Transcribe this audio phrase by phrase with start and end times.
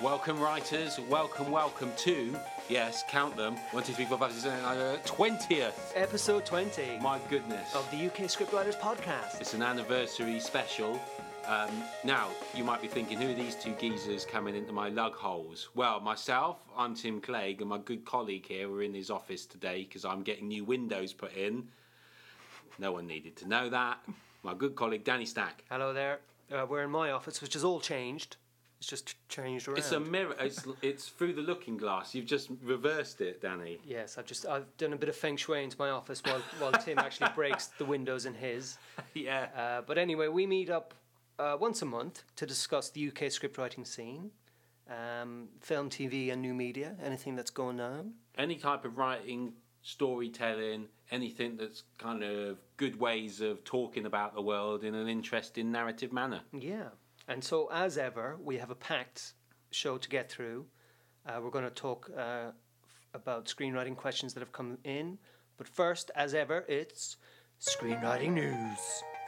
[0.00, 1.00] Welcome, writers.
[1.08, 2.36] Welcome, welcome to,
[2.68, 3.56] yes, count them.
[3.70, 5.92] One, two, three, four, five, six, seven, eight, nine, uh, 20th.
[5.94, 7.74] Episode 20 My goodness.
[7.74, 9.40] of the UK Scriptwriters Podcast.
[9.40, 11.00] It's an anniversary special.
[11.46, 11.70] Um,
[12.04, 15.70] now, you might be thinking, who are these two geezers coming into my lug holes?
[15.74, 19.84] Well, myself, I'm Tim Clegg, and my good colleague here, we're in his office today
[19.84, 21.68] because I'm getting new windows put in.
[22.78, 23.98] No one needed to know that.
[24.42, 25.64] My good colleague, Danny Stack.
[25.70, 26.18] Hello there.
[26.52, 28.36] Uh, we're in my office, which has all changed.
[28.78, 29.78] It's just changed around.
[29.78, 30.34] It's a mirror.
[30.38, 32.14] It's, it's through the looking glass.
[32.14, 33.78] You've just reversed it, Danny.
[33.84, 36.72] Yes, I've just I've done a bit of feng shui into my office while, while
[36.72, 38.76] Tim actually breaks the windows in his.
[39.14, 39.46] yeah.
[39.56, 40.92] Uh, but anyway, we meet up
[41.38, 44.30] uh, once a month to discuss the UK scriptwriting scene,
[44.90, 48.12] um, film, TV, and new media, anything that's going on.
[48.36, 49.52] any type of writing,
[49.82, 55.72] storytelling, anything that's kind of good ways of talking about the world in an interesting
[55.72, 56.40] narrative manner.
[56.52, 56.88] Yeah.
[57.28, 59.32] And so, as ever, we have a packed
[59.70, 60.66] show to get through.
[61.26, 62.52] Uh, we're going to talk uh, f-
[63.14, 65.18] about screenwriting questions that have come in.
[65.56, 67.16] But first, as ever, it's
[67.60, 68.78] screenwriting news.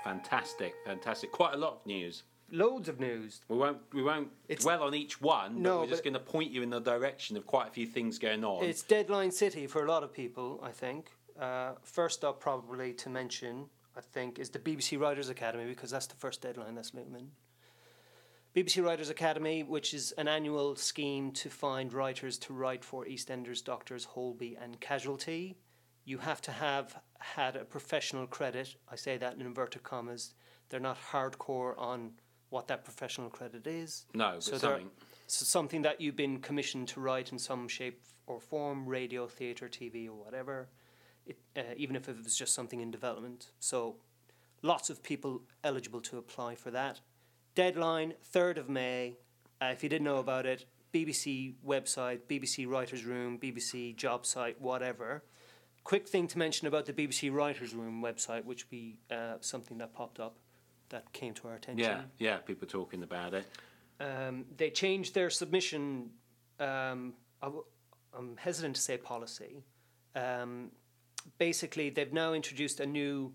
[0.04, 1.32] Fantastic, fantastic.
[1.32, 2.22] Quite a lot of news.
[2.50, 3.40] Loads of news.
[3.48, 6.24] We won't we won't It's- dwell on each one, No, but we're just but- going
[6.24, 8.64] to point you in the direction of quite a few things going on.
[8.64, 11.10] It's Deadline City for a lot of people, I think.
[11.38, 16.06] Uh, first up, probably to mention, I think, is the BBC Writers Academy because that's
[16.06, 17.30] the first deadline that's looming.
[18.58, 23.62] BBC Writers Academy, which is an annual scheme to find writers to write for EastEnders,
[23.62, 25.56] Doctors, Holby, and Casualty.
[26.04, 28.74] You have to have had a professional credit.
[28.90, 30.34] I say that in inverted commas.
[30.70, 32.14] They're not hardcore on
[32.50, 34.06] what that professional credit is.
[34.12, 34.90] no, so something.
[35.28, 39.68] So something that you've been commissioned to write in some shape or form, radio, theatre,
[39.68, 40.66] TV, or whatever,
[41.26, 43.52] it, uh, even if it was just something in development.
[43.60, 43.98] So
[44.62, 46.98] lots of people eligible to apply for that.
[47.58, 49.16] Deadline, 3rd of May.
[49.60, 54.60] Uh, if you didn't know about it, BBC website, BBC Writers' Room, BBC job site,
[54.60, 55.24] whatever.
[55.82, 59.92] Quick thing to mention about the BBC Writers' Room website, which we uh, something that
[59.92, 60.36] popped up
[60.90, 61.84] that came to our attention.
[61.84, 63.44] Yeah, yeah, people talking about it.
[63.98, 66.10] Um, they changed their submission.
[66.60, 67.64] Um, I w-
[68.16, 69.64] I'm hesitant to say policy.
[70.14, 70.70] Um,
[71.38, 73.34] basically, they've now introduced a new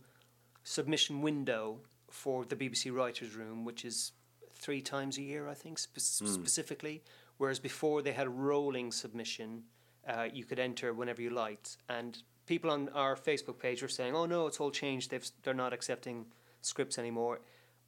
[0.64, 1.80] submission window
[2.14, 4.12] for the BBC Writers' Room, which is
[4.54, 7.04] three times a year, I think, spe- specifically.
[7.38, 9.64] Whereas before they had a rolling submission,
[10.08, 11.78] uh, you could enter whenever you liked.
[11.90, 15.10] And people on our Facebook page were saying, "Oh no, it's all changed.
[15.10, 16.28] They've, they're not accepting
[16.62, 17.42] scripts anymore."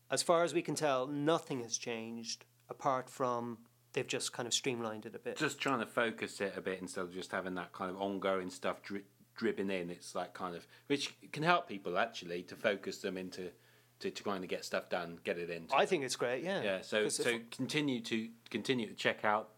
[0.09, 3.59] As far as we can tell, nothing has changed apart from
[3.94, 5.38] they've just kind of streamlined it a bit.
[5.38, 8.50] Just trying to focus it a bit instead of just having that kind of ongoing
[8.50, 9.06] stuff dri-
[9.36, 9.92] dripping in.
[9.92, 13.52] It's like kind of which can help people actually to focus them into
[14.00, 15.67] to, to kind of get stuff done, get it in.
[15.73, 16.44] I think it's great.
[16.44, 16.61] Yeah.
[16.61, 19.50] Yeah, so so continue to continue to check out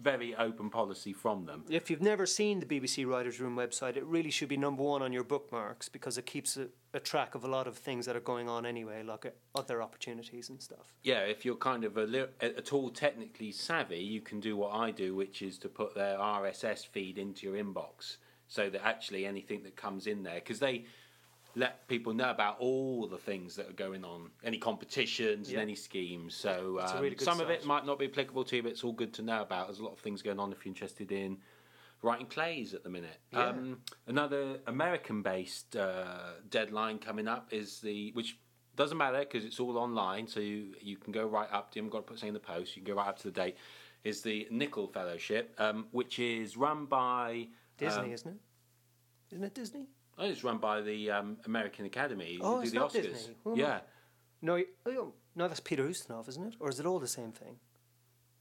[0.00, 1.64] very open policy from them.
[1.68, 5.02] if you've never seen the BBC Writers' Room website, it really should be number one
[5.02, 8.16] on your bookmarks because it keeps a, a track of a lot of things that
[8.16, 10.94] are going on anyway, like uh, other opportunities and stuff.
[11.02, 14.90] Yeah, if you're kind of a at all technically savvy, you can do what I
[14.90, 18.16] do, which is to put their RSS feed into your inbox,
[18.48, 20.84] so that actually anything that comes in there, because they
[21.56, 25.60] let people know about all the things that are going on, any competitions Yeah.
[25.60, 26.34] and any schemes.
[26.34, 28.92] So um, really some of it might not be applicable to you, but it's all
[28.92, 29.68] good to know about.
[29.68, 31.38] There's a lot of things going on if you're interested in
[32.02, 33.18] writing plays at the minute.
[33.32, 33.46] Yeah.
[33.46, 38.38] Um, another American-based uh, deadline coming up is the which
[38.76, 41.70] doesn't matter because it's all online, so you, you can go right up.
[41.70, 42.76] to You haven't got to put something in the post.
[42.76, 43.56] You can go right up to the date.
[44.02, 47.48] Is the Nicholl Fellowship, um, which is run by
[47.78, 49.34] Disney, um, isn't it?
[49.34, 49.86] Isn't it Disney?
[50.18, 52.38] Oh, it's run by the um, American Academy.
[52.40, 53.02] Oh, it's do the not Oscars.
[53.02, 53.34] Disney.
[53.46, 53.80] I- Yeah,
[54.42, 56.54] No, oh, no, that's Peter Ustinov, isn't it?
[56.60, 57.56] Or is it all the same thing?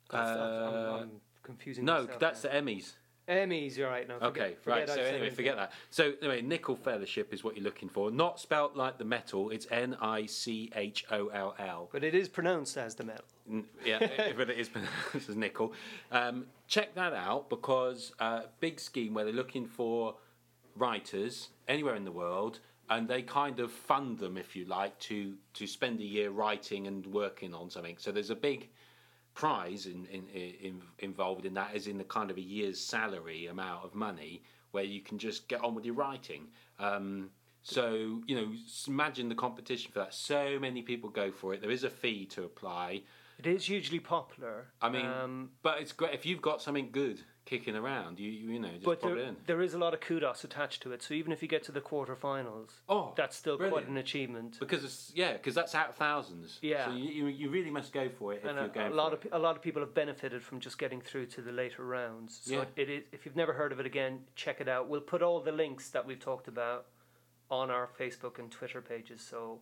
[0.09, 1.05] God, I'm- I'm, Uh,
[1.41, 2.49] confusing no, that's now.
[2.51, 2.93] the Emmys.
[3.27, 4.05] Emmys, you're right.
[4.05, 4.87] No, forget, Okay, forget right.
[4.89, 5.35] So anyway, anything.
[5.35, 5.71] forget that.
[5.91, 8.11] So anyway, Nicholl Fellowship is what you're looking for.
[8.11, 9.49] Not spelt like the metal.
[9.49, 11.87] It's N I C H O L L.
[11.93, 13.23] But it is pronounced as the metal.
[13.85, 13.99] Yeah,
[14.37, 15.71] but it is pronounced as nickel.
[16.11, 20.15] Um, check that out because uh, big scheme where they're looking for
[20.75, 22.59] writers anywhere in the world,
[22.89, 26.87] and they kind of fund them, if you like, to to spend a year writing
[26.87, 27.97] and working on something.
[27.97, 28.69] So there's a big
[29.33, 33.47] prize in, in, in, involved in that, as in the kind of a year's salary
[33.47, 36.47] amount of money, where you can just get on with your writing.
[36.79, 37.31] Um,
[37.63, 38.51] so you know,
[38.87, 40.13] imagine the competition for that.
[40.13, 41.61] So many people go for it.
[41.61, 43.01] There is a fee to apply.
[43.39, 44.67] It is hugely popular.
[44.81, 48.19] I mean, um, but it's great if you've got something good kicking around.
[48.19, 49.35] You you, you know just but pop there, it in.
[49.47, 51.03] there is a lot of kudos attached to it.
[51.03, 54.57] So even if you get to the quarterfinals, Oh, that's still quite an achievement.
[54.59, 56.59] Because it's yeah, because that's out of thousands.
[56.61, 56.85] Yeah.
[56.87, 58.95] So you, you, you really must go for it if and you're a, going a
[58.95, 59.29] lot of it.
[59.33, 62.41] a lot of people have benefited from just getting through to the later rounds.
[62.43, 62.65] So Yeah.
[62.75, 64.87] it is, if you've never heard of it again, check it out.
[64.89, 66.85] We'll put all the links that we've talked about
[67.51, 69.21] on our Facebook and Twitter pages.
[69.21, 69.59] So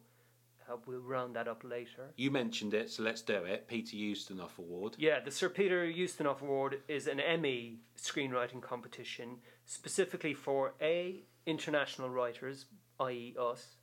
[0.85, 2.11] we'll round that up later.
[2.17, 3.67] You mentioned it, so let's do it.
[3.67, 4.95] Peter Ustinov Award.
[4.97, 12.09] Yeah, the Sir Peter Ustinov Award is an Emmy screenwriting competition specifically for A, international
[12.09, 12.65] writers,
[12.99, 13.75] i.e., us,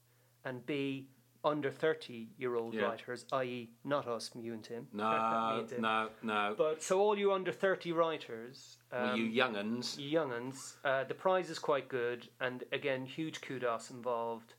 [0.45, 1.09] and B,
[1.45, 2.83] under 30 year old Yeah.
[2.87, 4.89] writers, i.e., not us, you and Tim.
[4.93, 5.05] No,
[5.61, 5.81] and Tim.
[5.83, 6.55] no, no.
[6.59, 9.97] But so, all you under 30 writers, Well, um, you younguns.
[9.99, 14.55] younguns, uh, the prize is quite good, and again, huge kudos involved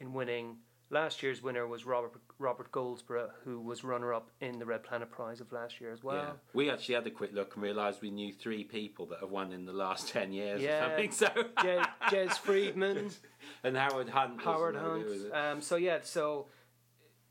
[0.00, 0.58] in winning.
[0.90, 5.10] Last year's winner was Robert Robert Goldsborough, who was runner up in the Red Planet
[5.10, 6.16] Prize of last year as well.
[6.16, 6.30] yeah.
[6.54, 9.52] We actually had a quick look and realised we knew three people that have won
[9.52, 10.86] in the last 10 years Yeah.
[10.86, 11.10] or something.
[11.10, 11.26] So
[11.62, 13.10] Je- Jez Friedman,
[13.64, 14.40] and Howard Hunt.
[14.40, 15.04] Howard Hunt.
[15.04, 15.32] guy, was it?
[15.34, 16.46] Um, so yeah, so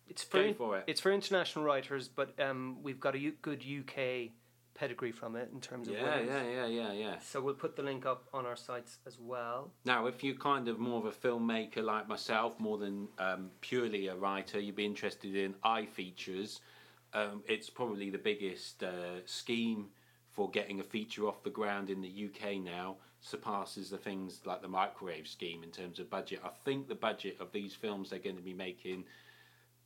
[0.08, 0.84] it's for, for it.
[0.86, 4.30] it's for international writers, but um, we've got a U- good UK
[4.78, 6.30] pedigree from it in terms of yeah, winners.
[6.30, 7.20] yeah, yeah, yeah, yeah.
[7.20, 9.72] So we'll put the link up on our sites as well.
[9.86, 14.08] Now, if you're kind of more of a filmmaker like myself, more than um, purely
[14.08, 16.60] a writer, you'd be interested in iFeatures.
[17.14, 19.88] Um, it's probably the biggest uh, scheme
[20.32, 22.98] for getting a feature off the ground in the UK now.
[23.22, 26.40] Surpasses the things like the microwave scheme in terms of budget.
[26.46, 29.06] I think the budget of these films they're going to be making,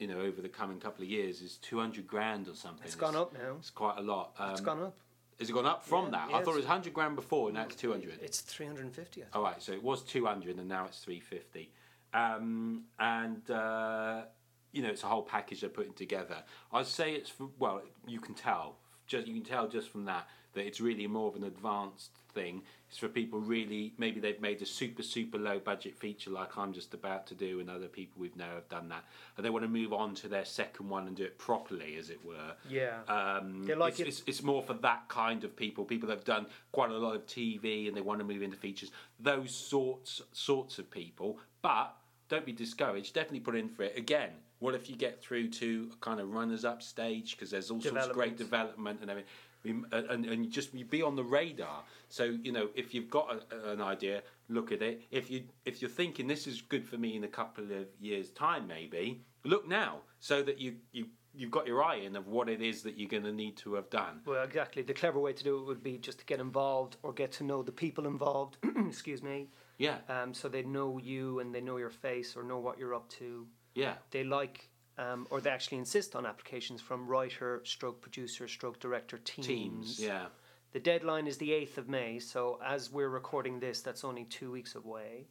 [0.02, 2.84] you know, over the coming couple of years is two hundred grand or something.
[2.86, 3.56] It's gone up now.
[3.60, 4.32] It's quite a lot.
[4.40, 4.96] Um, It's gone up.
[5.40, 6.30] Has it gone up from Yeah, that?
[6.32, 8.20] yeah, I thought it was hundred grand before, and now it's two hundred.
[8.22, 9.36] It's 350, I think.
[9.36, 11.72] All right, so it was 200 and now it's 350.
[12.14, 14.24] Um, and, uh,
[14.72, 16.44] you know, it's a whole package they're putting together.
[16.74, 18.78] I'd say it's, well, you can tell,
[19.08, 22.62] just you can tell just from that, that it's really more of an advanced thing.
[22.90, 26.74] It's for people really, maybe they've made a super, super low budget feature like I'm
[26.74, 29.06] just about to do, and other people we've know have done that.
[29.38, 32.10] And they want to move on to their second one and do it properly, as
[32.10, 32.54] it were.
[32.70, 33.00] Yeah.
[33.08, 35.86] Um, They like it's, it- it's, it's more for that kind of people.
[35.86, 38.58] People that have done quite a lot of TV and they want to move into
[38.58, 38.92] features.
[39.20, 41.40] Those sorts sorts of people.
[41.62, 41.96] But
[42.28, 43.14] don't be discouraged.
[43.14, 43.98] Definitely put in for it.
[43.98, 47.72] Again, what if you get through to a kind of runners up stage because there's
[47.72, 49.30] all sorts of great development and everything.
[49.64, 51.84] And, and just you be on the radar.
[52.10, 55.04] So you know if you've got a, an idea, look at it.
[55.12, 58.30] If you if you're thinking this is good for me in a couple of years'
[58.32, 62.50] time, maybe look now so that you you you've got your eye in of what
[62.50, 64.20] it is that you're going to need to have done.
[64.26, 64.82] Well, exactly.
[64.82, 67.44] The clever way to do it would be just to get involved or get to
[67.46, 68.58] know the people involved.
[68.88, 69.48] excuse me.
[69.78, 72.94] Yeah, Um, so they know you and they know your face or know what you're
[72.94, 73.48] up to.
[73.74, 74.70] yeah, They like,
[75.02, 79.48] um, or they actually insist on applications from writer, stroke producer, stroke director teams.
[79.48, 80.00] teams.
[80.00, 80.26] Yeah,
[80.74, 84.52] The deadline is the 8th of May, so as we're recording this, that's only two
[84.52, 85.28] weeks away.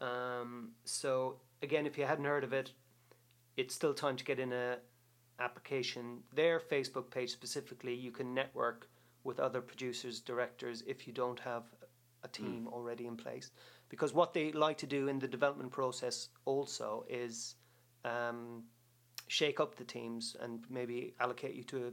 [0.00, 2.72] Um, so, again, if you hadn't heard of it,
[3.56, 4.78] it's still time to get in a
[5.38, 6.20] application.
[6.32, 8.88] Their Facebook page specifically, you can network
[9.22, 11.64] with other producers, directors if you don't have
[12.24, 13.50] a team already in place.
[13.88, 17.54] Because what they like to do in the development process also is
[18.04, 18.64] um,
[19.28, 21.92] shake up the teams and maybe allocate you to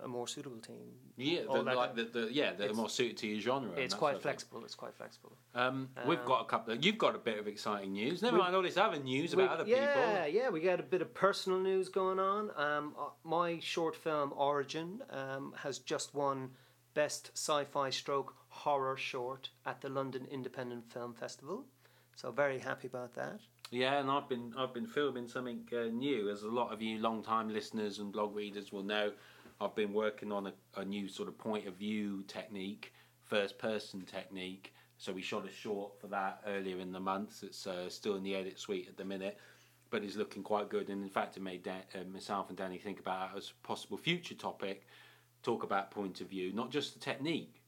[0.00, 0.94] a, a more suitable team.
[1.16, 1.40] yeah.
[1.42, 3.70] The, like the, the yeah, they're more suited to your genre.
[3.76, 4.30] It's quite sort of thing.
[4.30, 4.64] flexible.
[4.64, 5.32] It's quite flexible.
[5.54, 6.74] Um, we've Um, got a couple.
[6.74, 8.22] Of, you've got a bit of exciting news.
[8.22, 10.40] Never mind all this other news about other yeah, people.
[10.40, 12.50] yeah, we got a bit of personal news going on.
[12.56, 16.50] Um, uh, my short film Origin um, has just won
[16.94, 21.64] Best Sci-Fi Stroke Horror Short at the London Independent Film Festival.
[22.16, 23.40] So very happy about that.
[23.70, 26.98] Yeah, and I've been I've been filming something uh, new, as a lot of you
[26.98, 29.12] long-time listeners and blog readers will know.
[29.60, 32.92] I've been working on a, a new sort of point of view technique,
[33.26, 34.72] first-person technique.
[34.98, 37.44] So we shot a short for that earlier in the month.
[37.44, 39.38] It's uh, still in the edit suite at the minute,
[39.90, 40.88] but it's looking quite good.
[40.88, 43.96] And in fact, it made uh, myself and Danny think about it as a possible
[43.96, 44.86] future topic.
[45.44, 47.59] Talk about point of view, not just the technique,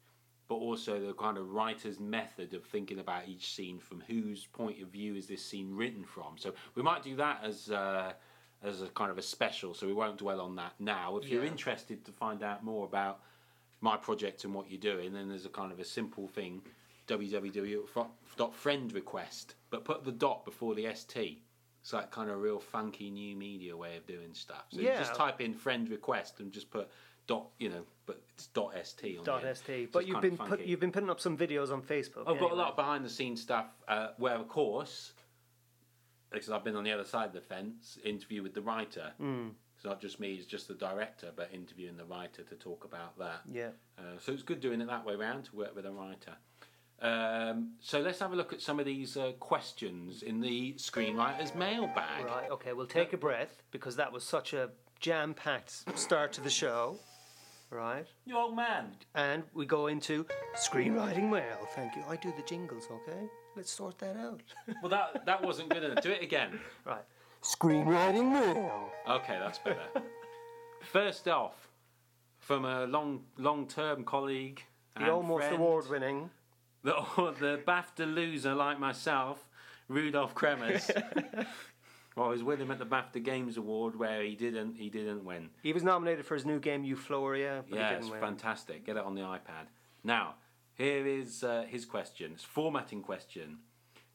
[0.48, 4.82] but also the kind of writer's method of thinking about each scene from whose point
[4.82, 6.36] of view is this scene written from.
[6.36, 8.12] So we might do that as uh,
[8.62, 9.74] as a kind of a special.
[9.74, 11.16] So we won't dwell on that now.
[11.18, 13.20] If you're interested to find out more about
[13.80, 16.62] my project and what you're doing, then there's a kind of a simple thing
[17.08, 21.38] www.friend request, but put the dot before the st.
[21.80, 24.66] It's like kind of a real funky new media way of doing stuff.
[24.70, 24.92] So Yeah.
[24.92, 26.88] you just type in friend request and just put
[27.26, 29.92] dot, you know, but it's dot st on Dot st.
[29.92, 32.24] But you've been put, you've been putting up some videos on Facebook.
[32.26, 35.12] I've got a lot of behind the scenes stuff uh, where, of course,
[36.30, 39.12] because I've been on the other side of the fence, interview with the writer.
[39.18, 39.48] Hmm.
[39.76, 43.18] It's not just me; it's just the director, but interviewing the writer to talk about
[43.18, 43.40] that.
[43.50, 43.70] Yeah.
[43.98, 46.36] Uh, so it's good doing it that way around to work with a writer.
[47.00, 51.52] Um, so let's have a look at some of these uh, questions in the screenwriter's
[51.52, 52.26] mailbag.
[52.26, 52.50] Right.
[52.52, 52.72] Okay.
[52.74, 57.00] We'll take a breath because that was such a jam-packed start to the show.
[57.72, 58.06] Right.
[58.26, 58.88] You old man.
[59.14, 60.26] And we go into
[60.56, 61.66] screenwriting mail.
[61.74, 62.04] Thank you.
[62.06, 62.86] I do the jingles.
[62.90, 63.20] Okay.
[63.56, 64.42] Let's sort that out.
[64.82, 66.02] Well, that that wasn't good enough.
[66.02, 66.60] Do it again.
[66.84, 67.04] right.
[67.42, 68.90] Screenwriting mail.
[69.08, 69.88] Okay, that's better.
[70.82, 71.68] First off,
[72.38, 74.62] from a long long term colleague.
[74.94, 76.30] The and almost friend, award-winning.
[76.82, 76.92] The,
[77.40, 79.48] the BAFTA loser like myself,
[79.88, 80.90] Rudolf Kremers.
[82.16, 85.24] well, I was with him at the BAFTA Games Award where he didn't he didn't
[85.24, 85.50] win.
[85.62, 88.20] He was nominated for his new game Eufloria, but yeah, it's win.
[88.20, 88.84] fantastic.
[88.86, 89.66] Get it on the iPad.
[90.04, 90.34] Now,
[90.74, 92.32] here is uh, his question.
[92.34, 93.58] It's a formatting question.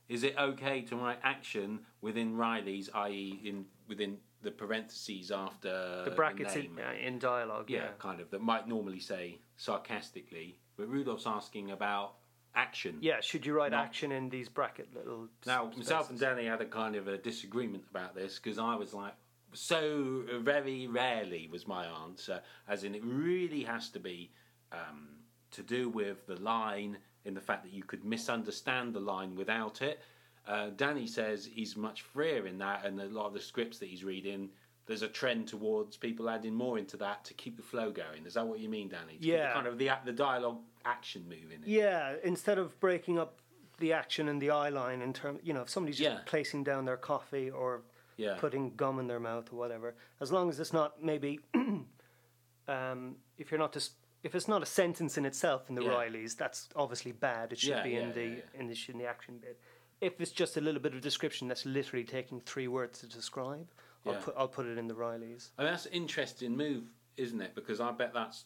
[0.10, 6.12] Is it okay to write action within wrylies, i.e., in within the parentheses after the
[6.16, 6.80] brackets in, name?
[6.88, 7.70] uh, in dialogue.
[7.70, 7.88] yeah, Yeah.
[8.00, 8.30] kind of.
[8.30, 12.13] That might normally say sarcastically, but Rudolf's asking about
[12.62, 12.98] action.
[13.02, 13.22] Yeah.
[13.22, 15.28] Should you write Not- action in these bracket little?
[15.46, 16.20] Now, s- myself and?
[16.20, 19.14] Danny had a kind of a disagreement about this because I was like,
[19.54, 24.32] so very rarely was my answer, as in it really has to be
[24.72, 25.08] um,
[25.52, 29.82] to do with the line in the fact that you could misunderstand the line without
[29.82, 30.02] it.
[30.46, 33.88] Uh, Danny says he's much freer in that, and a lot of the scripts that
[33.88, 34.50] he's reading,
[34.88, 38.25] there's a trend towards people adding more into that to keep the flow going.
[38.25, 39.17] Is that what you mean, Danny?
[39.17, 39.53] To Yeah.
[39.53, 41.62] kind of the the dialogue action moving.
[41.65, 42.15] Yeah.
[42.24, 43.41] Instead of breaking up
[43.79, 46.24] the action and the eye line in terms, you know, if somebody's just Yeah.
[46.25, 47.84] placing down their coffee or
[48.15, 48.38] Yeah.
[48.39, 51.39] putting gum in their mouth or whatever, as long as it's not maybe,
[52.67, 53.94] um, if you're not just.
[54.24, 55.91] If it's not a sentence in itself in the Yeah.
[55.91, 57.53] wrylies, that's obviously bad.
[57.53, 59.60] It should Yeah, be in the in the in the action bit.
[60.01, 63.70] If it's just a little bit of description that's literally taking three words to describe,
[64.06, 64.20] I'll Yeah.
[64.22, 65.51] put I'll put it in the wrylies.
[65.58, 66.86] I mean, that's an interesting move,
[67.18, 67.56] isn't it?
[67.56, 68.46] Because I bet that's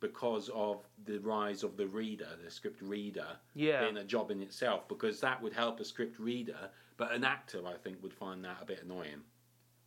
[0.00, 3.82] because of the rise of the reader, the script reader, Yeah.
[3.82, 4.86] being a job in itself.
[4.88, 8.62] Because that would help a script reader, but an actor, I think, would find that
[8.62, 9.24] a bit annoying.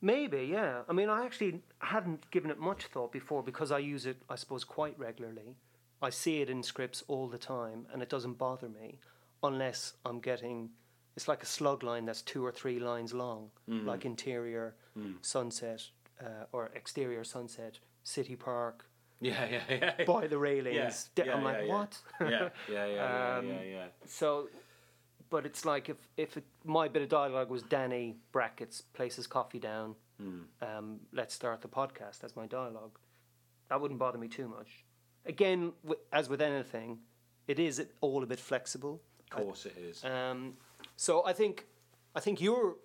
[0.01, 0.84] Maybe, yeah.
[0.89, 4.36] I mean, I actually hadn't given it much thought before because I use it, I
[4.36, 5.56] suppose, quite regularly.
[6.01, 9.00] I see it in scripts all the time, and it doesn't bother me
[9.44, 10.72] unless I'm getting.
[11.15, 13.88] It's like a slug line that's two or three lines long, mm-hmm.
[13.88, 14.75] like interior,
[15.22, 15.84] sunset,
[16.22, 18.86] uh, or exterior sunset, city park,
[19.20, 19.62] Yeah, yeah,
[20.00, 20.06] yeah.
[20.06, 21.10] by the railings.
[21.16, 21.74] Yeah, I'm like, yeah.
[21.74, 21.98] what?
[22.22, 23.86] yeah, yeah, yeah, yeah, Um, yeah, yeah.
[24.06, 24.50] So,
[25.30, 29.60] but it's like if if it, my bit of dialogue was Danny brackets places coffee
[29.60, 29.96] down.
[30.20, 30.42] Hmm.
[30.62, 32.20] Um, let's start the podcast.
[32.20, 32.98] That's my dialogue.
[33.70, 34.84] That wouldn't bother me too much.
[35.26, 37.00] Again, w- as with anything,
[37.48, 39.02] it is all a bit flexible.
[39.32, 40.04] Of course it is.
[40.04, 40.56] Um,
[40.98, 41.66] so I think
[42.16, 42.76] I think your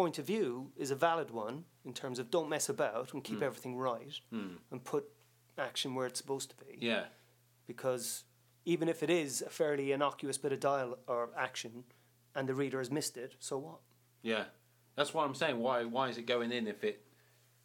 [0.00, 3.40] point of view is a valid one in terms of don't mess about and keep
[3.42, 4.14] everything right
[4.70, 5.04] and put
[5.56, 7.04] action where it's supposed to be yeah,
[7.66, 8.24] because
[8.64, 11.84] even if it is a fairly innocuous bit of dial or action
[12.34, 13.80] and the reader has missed it, so what?
[14.22, 14.44] yeah.
[14.96, 15.58] That's what I'm saying.
[15.58, 16.96] Why, why is it going in if it,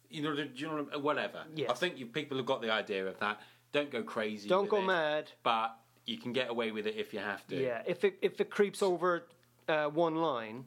[0.08, 1.44] you know, you know, whatever.
[1.54, 1.70] Yes.
[1.70, 3.40] I think you, people have got the idea of that.
[3.72, 4.48] Don't go crazy.
[4.48, 5.30] Don't go it, mad.
[5.44, 7.54] But you can get away with it if you have to.
[7.54, 9.28] Yeah, if it if it creeps over
[9.68, 10.64] uh, one line,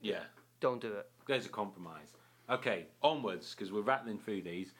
[0.00, 0.24] Yeah.
[0.62, 1.06] Don't do it.
[1.26, 2.08] There's a compromise.
[2.48, 4.72] Okay, onwards because we're rattling through these.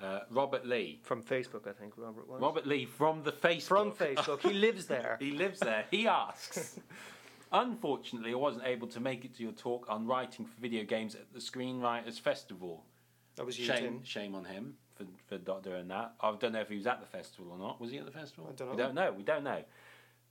[0.00, 1.00] Uh, Robert Lee.
[1.02, 2.40] From Facebook, I think Robert was.
[2.40, 3.62] Robert Lee from the Facebook.
[3.66, 5.16] From Facebook, he lives there.
[5.20, 5.84] he lives there.
[5.90, 6.78] He asks.
[7.52, 11.14] Unfortunately, I wasn't able to make it to your talk on writing for video games
[11.14, 12.84] at the Screenwriters Festival.
[13.36, 14.04] That was you, Shame, Tim.
[14.04, 16.14] shame on him for for not doing that.
[16.20, 17.80] I don't know if he was at the festival or not.
[17.80, 18.48] Was he at the festival?
[18.50, 18.74] I don't know.
[18.74, 19.14] We don't know.
[19.18, 19.62] We don't know.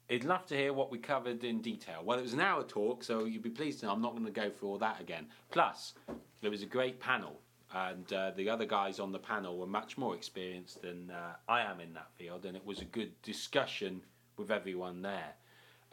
[0.10, 2.02] He'd love to hear what we covered in detail.
[2.04, 4.26] Well, it was an hour talk, so you'd be pleased to know I'm not going
[4.26, 5.28] to go through all that again.
[5.52, 5.94] Plus,
[6.42, 7.40] it was a great panel,
[7.74, 11.62] and uh, the other guys on the panel were much more experienced than uh, I
[11.62, 14.02] am in that field, and it was a good discussion
[14.36, 15.36] with everyone there.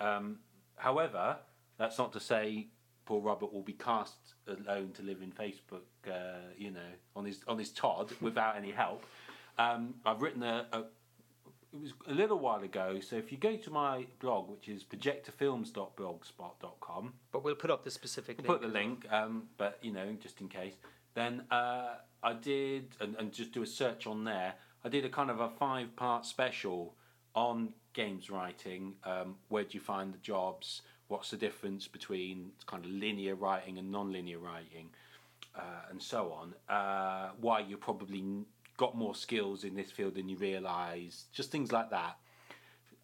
[0.00, 0.38] Um,
[0.76, 1.36] however,
[1.76, 2.68] that's not to say
[3.04, 4.16] poor Robert will be cast
[4.48, 6.80] alone to live in Facebook, uh, you know,
[7.14, 9.04] on his on his Todd without any help.
[9.58, 10.82] Um, I've written a, a
[11.76, 13.00] it was a little while ago.
[13.00, 17.90] So if you go to my blog, which is projectorfilms.blogspot.com, But we'll put up the
[17.90, 18.46] specific link.
[18.46, 20.74] put the link, um, but you know, just in case.
[21.14, 24.54] Then uh, I did, and, and just do a search on there.
[24.84, 26.94] I did a kind of a five-part special
[27.34, 28.94] on games writing.
[29.04, 30.82] Um, where do you find the jobs?
[31.08, 34.90] What's the difference between kind of linear writing and non-linear writing,
[35.54, 36.54] uh, and so on.
[36.68, 38.22] Uh, why you probably
[38.76, 41.24] got more skills in this field than you realise.
[41.32, 42.16] Just things like that.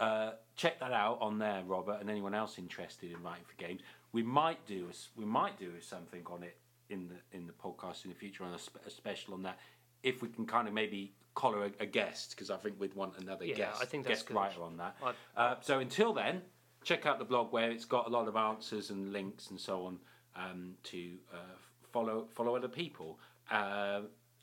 [0.01, 3.81] Uh, check that out on there, Robert, and anyone else interested in writing for games.
[4.13, 6.57] We might do a, we might do something on it
[6.91, 9.59] in the in the podcast in the future on a, spe- a special on that
[10.03, 13.17] if we can kind of maybe collar a, a guest because I think we'd want
[13.19, 14.37] another Yeah, guest I think that's guest good.
[14.37, 14.97] writer on that.
[15.37, 16.43] Uh, so until then,
[16.85, 19.87] check out the blog where it's got a lot of answers and links and so
[19.87, 19.99] on
[20.37, 21.37] um, to uh,
[21.93, 23.19] follow follow other people.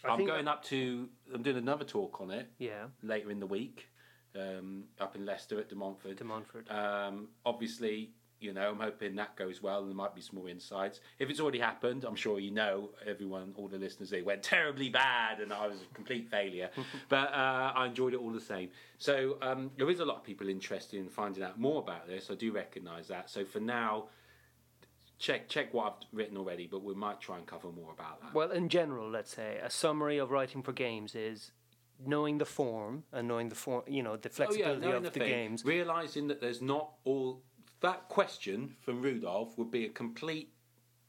[0.04, 1.10] I I'm going up to.
[1.34, 3.90] I'm doing another talk on it Yeah, later in the week,
[4.36, 6.18] um, up in Leicester at De Montfort.
[6.18, 6.70] De Montfort.
[6.72, 10.48] Um, obviously, you know, I'm hoping that goes well and there might be some more
[10.48, 11.02] insights.
[11.20, 14.90] If it's already happened, I'm sure you know, everyone, all the listeners, it went terribly
[14.90, 16.70] bad and I was a complete failure.
[17.10, 18.70] but uh, I enjoyed it all the same.
[18.98, 22.30] So um, there is a lot of people interested in finding out more about this.
[22.32, 23.30] I do recognise that.
[23.30, 24.06] So for now,
[25.20, 28.34] check check what I've written already, but we might try and cover more about that.
[28.34, 31.52] Well, in general, let's say a summary of writing for games is
[32.04, 35.64] knowing the form and knowing the form, you know, the flexibility knowing of the, games.
[35.66, 37.44] Realizing that there's not all
[37.82, 40.54] that question from Rudolf would be a complete.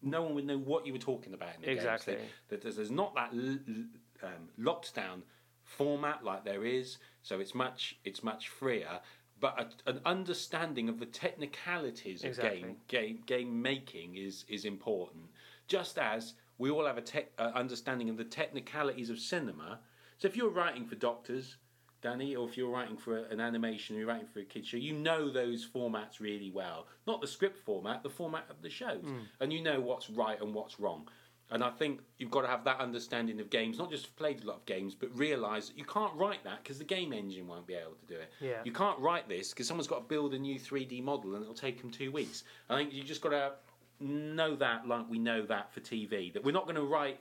[0.02, 2.14] No one would know what you were talking about in the Exactly.
[2.14, 2.22] game.
[2.24, 3.84] So that there's, there's not that l- l-
[4.28, 5.22] um, locked down
[5.62, 6.98] format like there is.
[7.22, 9.00] So it's much it's much freer.
[9.40, 15.24] But a, an understanding of the technicalities of game game game making is is important.
[15.66, 19.80] Just as we all have a tech uh, understanding of the technicalities of cinema.
[20.18, 21.56] So if you're writing for doctors,
[22.02, 24.76] Danny, or if you're writing for an animation, or you're writing for a kids show,
[24.76, 26.86] you know those formats really well.
[27.06, 29.02] Not the script format, the format of the shows,
[29.40, 31.08] and you know what's right and what's wrong.
[31.52, 34.46] And I think you've got to have that understanding of games, not just played a
[34.46, 37.66] lot of games, but realise that you can't write that because the game engine won't
[37.66, 38.32] be able to do it.
[38.40, 38.60] Yeah.
[38.64, 41.54] You can't write this because someone's got to build a new 3D model and it'll
[41.54, 42.44] take them two weeks.
[42.68, 43.52] I think you just got to
[43.98, 46.32] know that like we know that for TV.
[46.32, 47.20] That we're not going to write,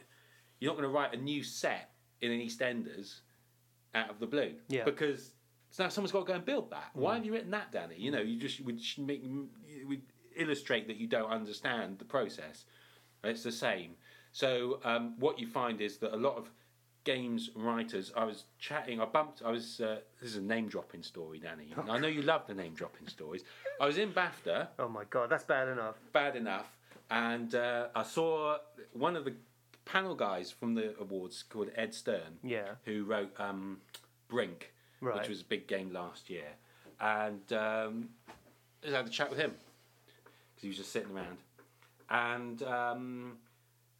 [0.59, 1.89] you're not going to write a new set
[2.21, 3.21] in an EastEnders
[3.95, 4.53] out of the blue.
[4.67, 4.83] Yeah.
[4.83, 5.31] Because
[5.71, 6.91] so now someone's got to go and build that.
[6.93, 7.27] Why have mm.
[7.27, 7.95] you written that, Danny?
[7.97, 9.23] You know, you just would make
[9.87, 10.01] would
[10.35, 12.65] illustrate that you don't understand the process.
[13.23, 13.95] It's the same.
[14.31, 16.49] So um, what you find is that a lot of
[17.03, 18.11] games writers.
[18.15, 19.01] I was chatting.
[19.01, 19.41] I bumped.
[19.43, 19.79] I was.
[19.81, 21.73] Uh, this is a name dropping story, Danny.
[21.89, 23.43] I know you love the name dropping stories.
[23.81, 25.95] I was in BAFTA Oh my god, that's bad enough.
[26.13, 26.77] bad enough.
[27.09, 28.57] And uh, I saw
[28.93, 29.33] one of the
[29.85, 32.75] panel guys from the awards called Ed Stern, Yeah.
[32.85, 33.79] who wrote um,
[34.27, 34.71] Brink,
[35.01, 35.17] Right.
[35.17, 36.49] which was a big game last year.
[37.01, 38.09] And um,
[38.87, 39.53] I had a chat with him
[40.53, 41.37] because he was just sitting around.
[42.11, 43.37] And um,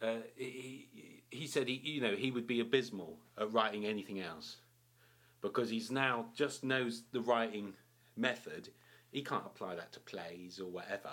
[0.02, 4.56] uh, he, he said he, you know, he would be abysmal at writing anything else
[5.40, 7.74] because he's now just knows the writing
[8.16, 8.68] method.
[9.10, 11.10] He can't apply that to plays or whatever.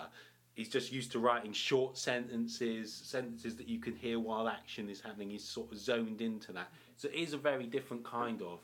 [0.54, 5.00] He's just used to writing short sentences, sentences that you can hear while action is
[5.00, 5.30] happening.
[5.30, 6.72] He's sort of zoned into that.
[6.96, 8.60] So it is a very different kind of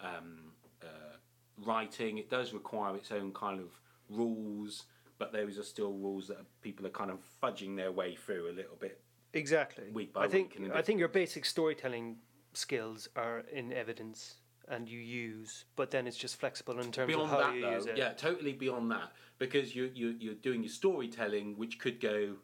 [0.00, 1.16] um, uh,
[1.58, 2.18] writing.
[2.18, 3.70] It does require its own kind of
[4.08, 4.84] rules,
[5.18, 8.48] but there is a still rules that people are kind of fudging their way through
[8.48, 9.00] a little bit.
[9.34, 9.90] Exactly.
[9.92, 12.16] Week by I think week I think your basic storytelling
[12.52, 14.36] skills are in evidence
[14.68, 17.62] and you use, but then it's just flexible in terms beyond of how that, you
[17.62, 17.96] though, use it.
[17.96, 22.36] yeah, totally beyond that, because you you you're doing your storytelling, which could go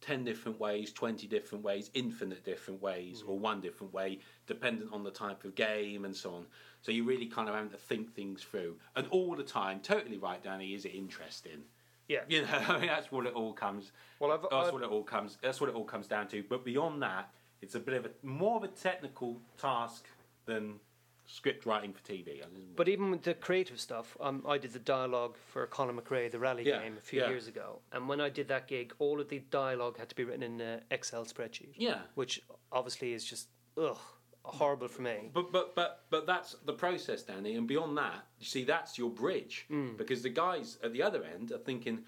[0.00, 3.28] ten different ways, twenty different ways, infinite different ways, mm.
[3.28, 6.46] or one different way, dependent on the type of game and so on.
[6.80, 10.16] So you really kind of have to think things through, and all the time, totally
[10.18, 10.74] right, Danny.
[10.74, 11.64] Is it interesting?
[12.10, 12.20] Yeah.
[12.28, 13.92] You know, I mean, that's what it all comes.
[14.18, 15.38] Well, I've- that's I've- what it all comes.
[15.42, 16.42] That's what it all comes down to.
[16.42, 20.06] But beyond that, it's a bit of a more of a technical task
[20.46, 20.80] than
[21.26, 22.42] script writing for TV.
[22.74, 26.40] But even with the creative stuff, um, I did the dialogue for Colin McRae, the
[26.40, 27.28] rally Yeah, game, a few yeah.
[27.28, 27.80] years ago.
[27.92, 30.60] And when I did that gig, all of the dialogue had to be written in
[30.60, 31.74] an Excel spreadsheet.
[31.76, 32.00] Yeah.
[32.16, 32.42] Which
[32.72, 33.46] obviously is just,
[33.78, 33.98] ugh,
[34.42, 35.30] horrible for me.
[35.32, 37.54] But but but but that's the process, Danny.
[37.56, 39.96] And beyond that, you see, that's your bridge mm.
[39.96, 42.04] because the guys at the other end are thinking,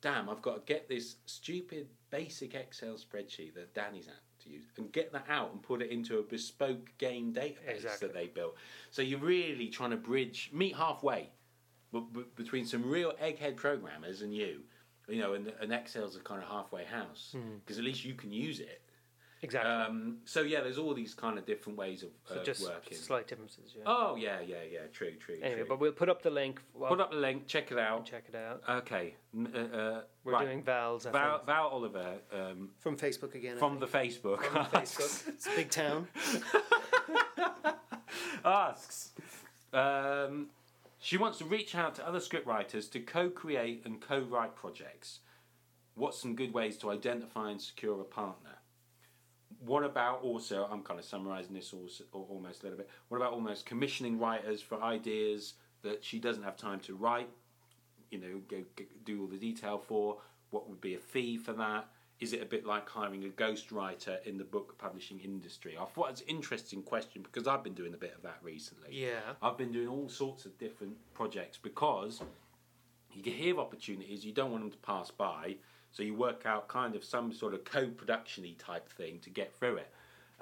[0.00, 4.64] "Damn, I've got to get this stupid basic Excel spreadsheet that Danny's at to use
[4.76, 8.08] and get that out and put it into a bespoke game database Exactly.
[8.08, 8.56] that they built."
[8.90, 11.30] So you're really trying to bridge, meet halfway,
[11.92, 14.62] b- b- between some real egghead programmers and you.
[15.08, 17.60] You know, and, and Excel's a kind of halfway house mm.
[17.64, 18.82] because at least you can use it.
[19.42, 19.70] Exactly.
[19.70, 22.96] Um, so yeah, there's all these kind of different ways of so uh, just working.
[22.96, 23.82] slight differences, yeah.
[23.86, 24.80] Oh yeah, yeah, yeah.
[24.92, 25.36] True, true.
[25.42, 25.66] anyway, true.
[25.68, 26.60] but we'll put up the link.
[26.74, 27.46] Well, put up the link.
[27.46, 28.06] Check it out.
[28.06, 28.62] Check it out.
[28.68, 29.14] Okay.
[29.36, 30.44] Uh, uh, We're right.
[30.46, 31.06] doing Val's.
[31.06, 31.46] I Val, think.
[31.46, 33.58] Val Oliver um, From Facebook again.
[33.58, 35.28] From the Facebook From Facebook.
[35.28, 36.08] it's a big town.
[38.44, 39.10] asks.
[39.72, 40.46] Um,
[40.98, 45.20] she wants to reach out to other scriptwriters to co-create and co-write projects.
[45.94, 48.55] What's some good ways to identify and secure a partner?
[49.60, 50.68] What about also?
[50.70, 52.88] I'm kind of summarising this also, almost a little bit.
[53.08, 57.28] What about almost commissioning writers for ideas that she doesn't have time to write?
[58.10, 60.18] You know, go, go do all the detail for.
[60.50, 61.88] What would be a fee for that?
[62.18, 65.76] is it a bit like hiring a ghostwriter in the book publishing industry?
[65.78, 68.88] I thought it's an interesting question because I've been doing a bit of that recently.
[68.92, 69.20] Yeah.
[69.42, 72.22] I've been doing all sorts of different projects because
[73.12, 75.56] you get hear opportunities, you don't want them to pass by,
[75.96, 79.76] so you work out kind of some sort of co-production type thing to get through
[79.76, 79.90] it.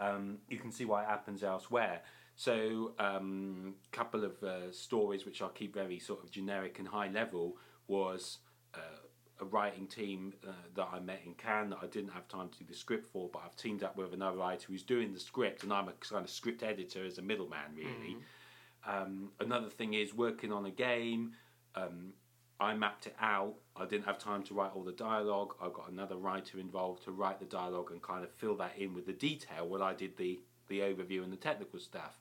[0.00, 2.00] Um, you can see why it happens elsewhere.
[2.34, 6.88] So, a um, couple of uh, stories which I'll keep very sort of generic and
[6.88, 8.38] high level was
[8.74, 9.04] uh,
[9.40, 12.58] a writing team uh, that I met in Cannes that I didn't have time to
[12.58, 15.62] do the script for, but I've teamed up with another writer who's doing the script,
[15.62, 18.16] and I'm a kind of script editor as a middleman, really.
[18.16, 18.90] Mm-hmm.
[18.90, 21.34] Um, another thing is working on a game.
[21.76, 22.14] Um,
[22.60, 23.54] I mapped it out.
[23.76, 25.54] I didn't have time to write all the dialogue.
[25.60, 28.94] I got another writer involved to write the dialogue and kind of fill that in
[28.94, 32.18] with the detail while I did the, the overview and the technical stuff.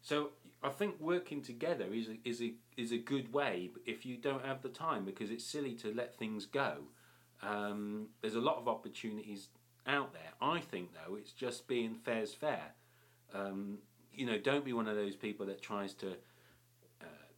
[0.00, 0.30] So
[0.62, 4.44] I think working together is a, is a is a good way if you don't
[4.44, 6.78] have the time because it's silly to let things go.
[7.42, 9.48] Um, there's a lot of opportunities
[9.86, 10.32] out there.
[10.40, 12.74] I think though it's just being fair's fair.
[13.34, 13.78] Um,
[14.14, 16.16] you know, don't be one of those people that tries to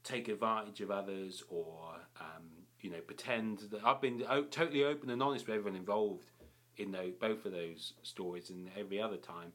[0.04, 2.44] take advantage of others or um,
[2.80, 6.30] you know pretend that I've been totally open and honest with everyone involved
[6.76, 9.52] in those, both of those stories and every other time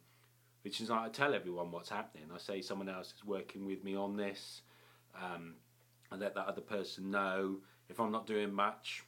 [0.64, 2.26] which is like I tell everyone what's happening.
[2.34, 4.62] I say someone else is working with me on this.
[5.16, 5.56] Um,
[6.12, 7.58] I let that other person know.
[7.88, 9.04] If I'm not doing much,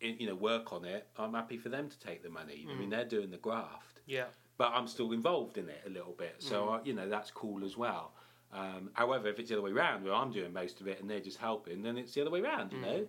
[0.00, 2.66] in, you know, work on it, I'm happy for them to take the money.
[2.68, 2.70] Mm.
[2.70, 2.90] I mean, mm.
[2.90, 4.00] they're doing the graft.
[4.06, 4.26] Yeah.
[4.56, 6.80] But I'm still involved in it a little bit, so mm.
[6.80, 8.12] I, you know that's cool as well.
[8.52, 11.10] Um, however, if it's the other way around, where I'm doing most of it and
[11.10, 12.82] they're just helping, then it's the other way around, you mm.
[12.82, 13.06] know.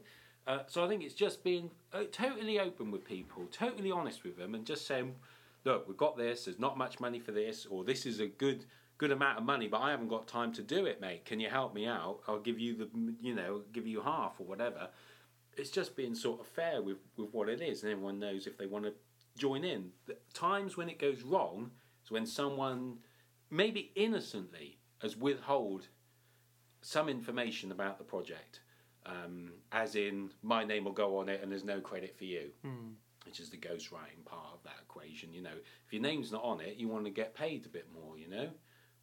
[0.48, 4.38] Uh, so I think it's just being uh, totally open with people, totally honest with
[4.38, 5.16] them, and just saying,
[5.64, 6.46] look, we've got this.
[6.46, 8.66] There's not much money for this, or this is a good
[8.98, 11.24] good amount of money, but I haven't got time to do it, mate.
[11.24, 12.20] Can you help me out?
[12.28, 12.90] I'll give you the
[13.22, 14.90] you know give you half or whatever.
[15.56, 18.58] It's just being sort of fair with with what it is, and everyone knows if
[18.58, 18.94] they want to
[19.38, 19.92] join in.
[20.08, 21.72] The times when it goes wrong
[22.04, 22.98] is when someone
[23.52, 25.88] maybe innocently has withhold
[26.82, 28.62] some information about the project.
[29.06, 32.52] Um, as in, my name will go on it and there's no credit for you.
[32.66, 32.94] Mm
[33.30, 35.32] which is the ghostwriting part of that equation.
[35.32, 35.52] You know,
[35.86, 38.18] if your name's not on it, you want to get paid a bit more.
[38.18, 38.50] You know,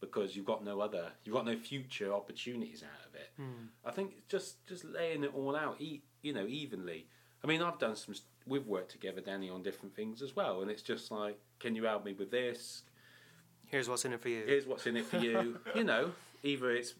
[0.00, 3.30] because you've got no other, you've got no future opportunities out of it.
[3.40, 3.68] Mm.
[3.84, 7.06] I think just just laying it all out, e- you know, evenly.
[7.44, 8.14] I mean, I've done some.
[8.46, 11.84] We've worked together, Danny, on different things as well, and it's just like, can you
[11.84, 12.82] help me with this?
[13.66, 14.44] Here's what's in it for you.
[14.46, 15.58] Here's what's in it for you.
[15.74, 16.94] you know, either it's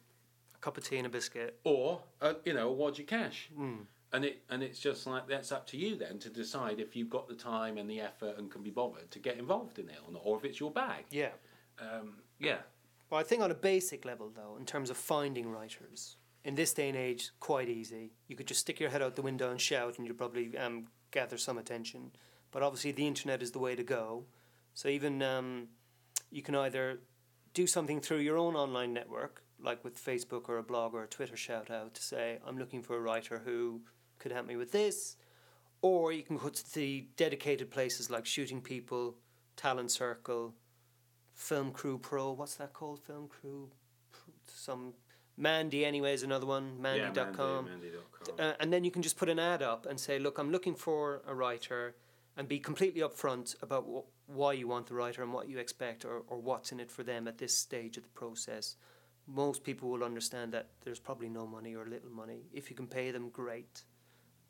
[0.55, 3.49] a cup of tea and a biscuit, or uh, you know, a wad of cash.
[3.59, 6.97] Mm and it and it's just like that's up to you then to decide if
[6.97, 9.89] you've got the time and the effort and can be bothered to get involved in
[9.89, 11.05] it or not, or if it's your bag.
[11.11, 11.31] Yeah.
[11.81, 12.59] Um, yeah.
[13.11, 16.73] Well, I think on a basic level, though, in terms of finding writers, in this
[16.73, 18.13] day and age, quite easy.
[18.27, 20.87] You could just stick your head out the window and shout, and you'd probably um,
[21.11, 22.13] gather some attention.
[22.51, 24.25] But obviously, the internet is the way to go.
[24.75, 25.69] So even um,
[26.31, 27.01] you can either
[27.55, 31.07] do something through your own online network, like with Facebook or a blog or a
[31.07, 33.83] Twitter shout out to say, I'm looking for a writer who
[34.19, 35.17] could help me with this.
[35.83, 39.17] Or you can go to the dedicated places like Shooting People,
[39.57, 40.55] Talent Circle,
[41.35, 42.33] Film Crew Pro.
[42.33, 43.01] What's that called?
[43.01, 43.71] Film Crew.
[44.47, 44.95] Some
[45.37, 46.81] Mandy anyway is another one.
[46.81, 47.67] Mandy.com.
[47.67, 48.35] Yeah, Mandy, Mandy.com.
[48.39, 50.75] Uh, and then you can just put an ad up and say, look, I'm looking
[50.75, 51.95] for a writer,
[52.37, 56.05] and be completely upfront about wh- why you want the writer and what you expect
[56.05, 58.77] or, or what's in it for them at this stage of the process.
[59.27, 62.43] Most people will understand that there's probably no money or little money.
[62.53, 63.83] If you can pay them, great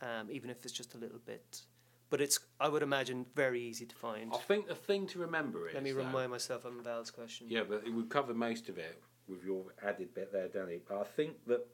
[0.02, 1.62] um, even if it's just a little bit.
[2.08, 4.32] But it's, I would imagine, very easy to find.
[4.32, 5.74] I think the thing to remember is.
[5.74, 7.48] Let me remind myself of Val's question.
[7.50, 10.80] Yeah, but we've covered most of it with your added bit there, Danny.
[10.88, 11.66] But I think that.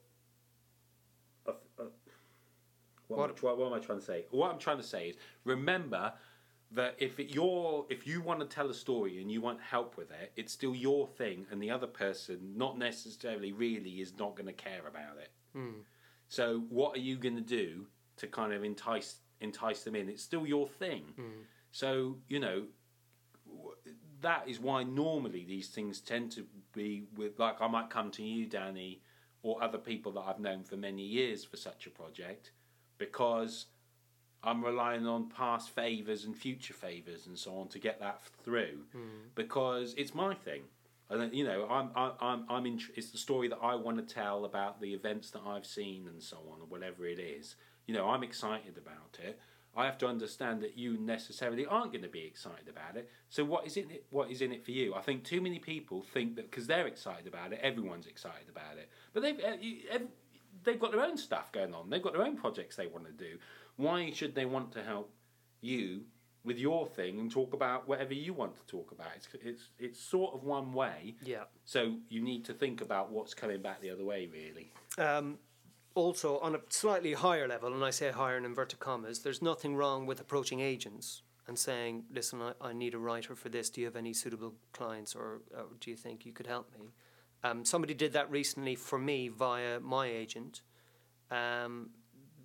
[1.45, 1.83] Uh, uh,
[3.07, 3.29] what, what?
[3.29, 4.25] Am I, what, am I trying to say?
[4.31, 6.13] What I'm trying to say is remember
[6.73, 9.97] that if it, you're if you want to tell a story and you want help
[9.97, 14.35] with it, it's still your thing, and the other person not necessarily really is not
[14.35, 15.31] going to care about it.
[15.55, 15.81] Mm.
[16.27, 20.09] So what are you going to do to kind of entice entice them in.
[20.09, 21.03] It's still your thing.
[21.19, 21.43] Mm.
[21.71, 22.63] So you know
[24.21, 28.23] that is why normally these things tend to be with like I might come to
[28.23, 29.01] you, Danny,
[29.41, 32.51] or other people that I've known for many years for such a project,
[32.97, 33.65] because
[34.43, 38.79] I'm relying on past favours and future favours and so on to get that through,
[38.95, 39.01] mm.
[39.35, 40.63] because it's my thing.
[41.09, 42.79] And you know, I'm I'm I'm in.
[42.95, 46.21] It's the story that I want to tell about the events that I've seen and
[46.21, 49.39] so on, or whatever it is you know, I'm excited about it.
[49.75, 53.09] I have to understand that you necessarily aren't going to be excited about it.
[53.29, 54.05] So what is it?
[54.11, 54.93] What is in it for you?
[54.93, 58.77] I think too many people think that because they're excited about it, everyone's excited about
[58.77, 58.89] it.
[59.13, 59.97] But they've uh,
[60.63, 61.89] they've got their own stuff going on.
[61.89, 63.39] They've got their own projects they want to do.
[63.77, 65.11] Why should they want to help
[65.61, 66.03] you
[66.43, 69.07] with your thing and talk about whatever you want to talk about.
[69.15, 71.15] It's it's it's sort of one way.
[71.23, 71.43] Yeah.
[71.65, 74.71] So you need to think about what's coming back the other way, really.
[74.97, 75.39] Um,
[75.95, 79.75] also, on a slightly higher level, and I say higher in inverted commas, there's nothing
[79.75, 83.69] wrong with approaching agents and saying, "Listen, I, I need a writer for this.
[83.69, 86.93] Do you have any suitable clients, or, or do you think you could help me?"
[87.45, 90.61] Um, somebody did that recently for me via my agent.
[91.29, 91.89] Um,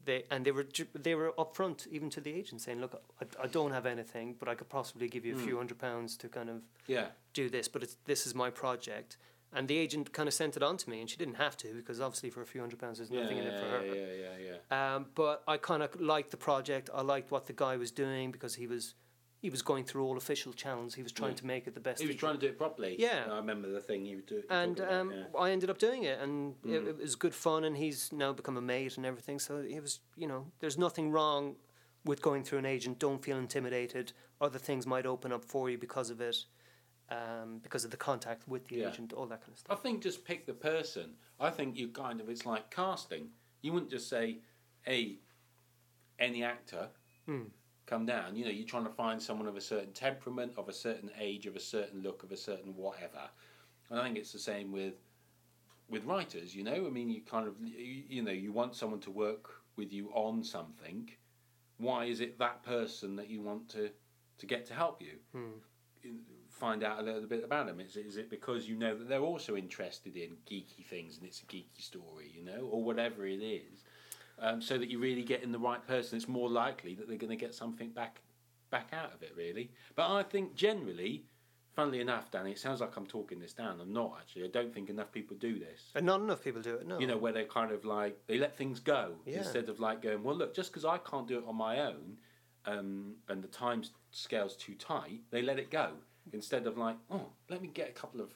[0.09, 0.67] they and they were
[1.07, 4.49] they were upfront even to the agent saying, "Look, I, I don't have anything, but
[4.49, 7.09] I could possibly give you a few hundred pounds to kind of Yeah.
[7.41, 9.17] do this, but it's, this is my project."
[9.57, 11.69] And the agent kind of sent it on to me, and she didn't have to
[11.81, 13.83] because obviously for a few hundred pounds, there's Yeah, nothing in it for her.
[13.87, 14.95] yeah, yeah, yeah, yeah.
[14.95, 16.91] Um, but I kind of liked the project.
[17.01, 18.95] I liked what the guy was doing because he was
[19.41, 20.95] he was going through all official channels.
[20.95, 21.37] He was trying Yeah.
[21.37, 22.01] to make it the best.
[22.01, 22.97] He was trying to do it properly.
[22.99, 23.27] Yeah.
[23.31, 24.43] I remember the thing he was doing.
[24.51, 26.89] and um, I ended up doing it, and it, Mm.
[26.89, 27.65] it was good fun.
[27.65, 29.39] And he's now become a mate and everything.
[29.39, 31.57] So it was, you know, there's nothing wrong
[32.05, 32.99] with going through an agent.
[32.99, 34.13] Don't feel intimidated.
[34.41, 36.45] Other things might open up for you because of it,
[37.11, 38.89] um, because of the contact with the Yeah.
[38.91, 39.79] agent, all that kind of stuff.
[39.79, 41.17] I think just pick the person.
[41.39, 43.31] I think you kind of it's like casting.
[43.63, 44.41] You wouldn't just say,
[44.83, 45.19] "Hey,
[46.19, 46.91] any actor,
[47.29, 47.51] Mm.
[47.89, 50.73] Come down." You know, you're trying to find someone of a certain temperament, of a
[50.73, 53.29] certain age, of a certain look, of a certain whatever.
[53.91, 54.95] And I think it's the same with
[55.89, 56.55] with writers.
[56.55, 59.51] You know, I mean, you kind of you, you know you want someone to work
[59.77, 61.11] with you on something.
[61.79, 63.91] Why is it that person that you want to
[64.39, 65.19] to get to help you?
[65.33, 65.59] Hmm.
[66.51, 67.81] find out a little bit about them?
[67.81, 71.27] Is it, is it because you know that they're also interested in geeky things and
[71.27, 73.85] it's a geeky story, you know, or whatever it is,
[74.41, 76.17] um, so that you really get in the right person?
[76.17, 78.21] It's more likely that they're going to get something back
[78.71, 79.71] back out of it, really.
[79.97, 81.25] But I think generally,
[81.75, 83.81] funnily enough, Danny, it sounds like I'm talking this down.
[83.81, 84.45] I'm not actually.
[84.45, 85.91] I don't think enough people do this.
[85.95, 86.87] And not enough people do it.
[86.87, 86.99] No.
[86.99, 89.39] You know, where they're kind of like they let things go Yeah.
[89.39, 92.19] instead of like going, well, look, just because I can't do it on my own,
[92.67, 95.93] um, and the time scale's too tight, they let it go
[96.33, 98.35] instead of like, oh, let me get a couple of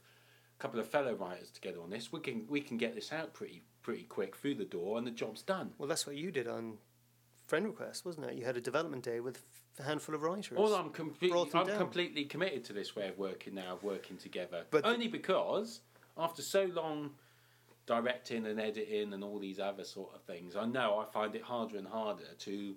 [0.58, 2.12] couple of fellow writers together on this.
[2.12, 5.10] We can we can get this out pretty pretty quick through the door, and the
[5.10, 5.72] job's done.
[5.78, 6.78] Well, that's what you did on
[7.46, 8.34] Friend Request, wasn't it?
[8.34, 9.42] You had a development day with
[9.78, 10.56] a handful of writers.
[10.56, 11.78] Well, I'm completely I'm down.
[11.78, 14.64] completely committed to this way of working now, of working together.
[14.70, 15.80] But- only because
[16.16, 17.10] after so long
[17.86, 21.42] directing and editing and all these other sort of things, I know I find it
[21.42, 22.74] harder and harder to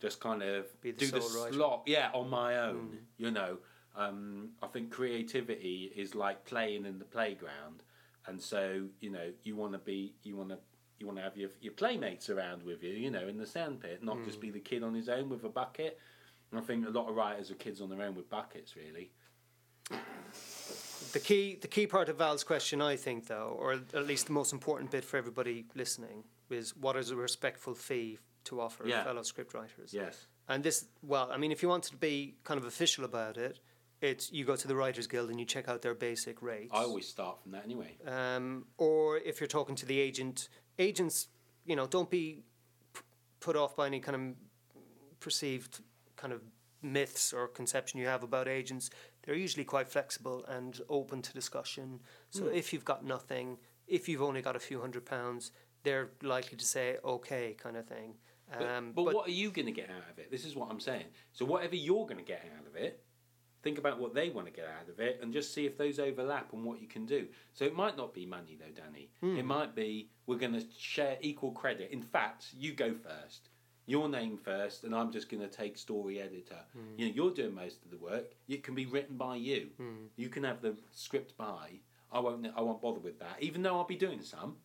[0.00, 1.52] just kind of Be the do the writer.
[1.54, 2.98] slot, yeah, on my own.
[3.18, 3.58] You know,
[3.96, 7.82] um, I think creativity is like playing in the playground,
[8.28, 10.58] and so you know you want to be you want to.
[11.00, 14.02] You want to have your, your playmates around with you, you know, in the sandpit,
[14.02, 14.40] not just mm.
[14.40, 15.96] be the kid on his own with a bucket.
[16.50, 19.12] And I think a lot of writers are kids on their own with buckets, really.
[21.12, 24.32] The key, the key part of Val's question, I think, though, or at least the
[24.32, 29.04] most important bit for everybody listening, is what is a respectful fee to offer Yeah.
[29.04, 29.92] fellow scriptwriters?
[29.92, 30.26] Yes.
[30.48, 33.60] And this, well, I mean, if you wanted to be kind of official about it,
[34.00, 36.70] it's you go to the Writers Guild and you check out their basic rates.
[36.72, 37.96] I always start from that anyway.
[38.06, 41.28] Um, or if you're talking to the agent, agents,
[41.64, 42.42] you know, don't be
[42.94, 43.00] p-
[43.40, 44.22] put off by any kind of
[45.20, 45.80] perceived
[46.16, 46.42] kind of
[46.82, 48.90] myths or conception you have about agents.
[49.24, 52.00] They're usually quite flexible and open to discussion.
[52.30, 52.54] So Hmm.
[52.54, 55.50] if you've got nothing, if you've only got a few hundred pounds,
[55.82, 58.14] they're likely to say okay, kind of thing.
[58.50, 60.30] But, Um, but, what are you going to get out of it?
[60.30, 61.04] This is what I'm saying.
[61.32, 63.04] So whatever you're going to get out of it,
[63.68, 65.98] think about what they want to get out of it, and just see if those
[65.98, 67.26] overlap and what you can do.
[67.52, 69.10] So it might not be money though, Danny.
[69.20, 69.36] Hmm.
[69.36, 71.90] It might be we're going to share equal credit.
[71.92, 73.50] In fact, you go first.
[73.84, 76.62] Your name first, and I'm just going to take story editor.
[76.72, 76.98] Hmm.
[76.98, 78.32] You know, you're doing most of the work.
[78.48, 79.68] It can be written by you.
[79.76, 80.06] Hmm.
[80.16, 81.80] You can have the script by.
[82.10, 82.46] I won't.
[82.56, 84.56] I won't bother with that, even though I'll be doing some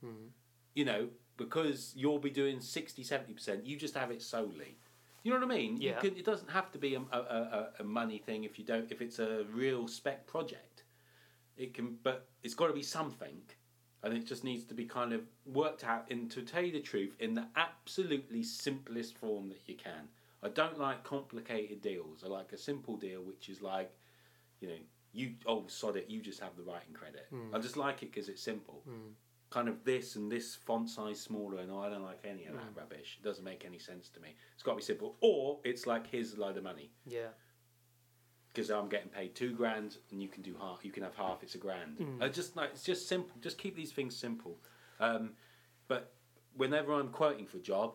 [0.75, 4.77] you know, because you'll be doing 60, 70%, you just have it solely.
[5.23, 5.77] You know what I mean?
[5.79, 5.99] Yeah.
[5.99, 8.91] Can, it doesn't have to be a, a, a, a money thing if you don't
[8.91, 10.83] if it's a real spec project.
[11.55, 13.41] It can, but it's got to be something,
[14.01, 16.09] and it just needs to be kind of worked out.
[16.09, 20.09] In to tell you the truth, in the absolutely simplest form that you can.
[20.41, 22.23] I don't like complicated deals.
[22.25, 23.91] I like a simple deal, which is like,
[24.59, 24.75] you know,
[25.13, 27.27] you oh sod it, you just have the writing credit.
[27.29, 27.55] Hmm.
[27.55, 29.11] I just like it because it's simple hmm.
[29.53, 32.75] Kind of this and this font size smaller, and I don't like any of that
[32.75, 33.19] rubbish.
[33.21, 34.35] It doesn't make any sense to me.
[34.55, 37.27] It's got to be simple, or it's like here's a load of money yeah.
[38.51, 40.83] because I'm getting paid two grand, and you can do half.
[40.83, 41.43] You can have half.
[41.43, 41.97] It's a grand.
[42.19, 43.35] I just like it's just simple.
[43.41, 44.57] Just keep these things simple.
[44.99, 45.33] Um,
[45.87, 46.13] but
[46.55, 47.93] whenever I'm quoting for a job,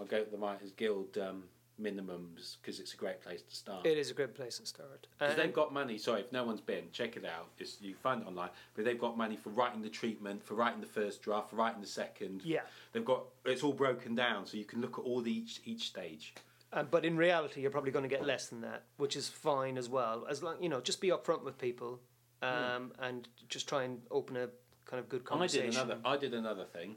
[0.00, 1.44] I go to the Writers Guild um,
[1.80, 3.86] minimums because it's a great place to start.
[3.86, 5.06] It is a great place to start.
[5.18, 5.98] Because And- they've got money.
[5.98, 7.48] Sorry, if no one's been, check it out.
[7.58, 8.50] It's, you find it online.
[8.74, 11.80] But they've got money for writing the treatment, for writing the first draft, for writing
[11.80, 12.42] the second.
[12.44, 12.62] Yeah.
[12.92, 15.88] They've got it's all broken down, so you can look at all the each each
[15.88, 16.34] stage.
[16.72, 19.78] Uh, but in reality, you're probably going to get less than that, which is fine
[19.78, 20.26] as well.
[20.28, 22.00] As long you know, just be upfront with people,
[22.42, 24.48] um, and just try and open a
[24.84, 25.68] kind of good conversation.
[25.68, 26.00] I did another.
[26.04, 26.96] I did another thing,